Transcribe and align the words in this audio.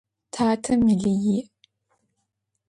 Татэ 0.33 0.73
мэлий 0.83 1.17
иӏ. 1.39 1.39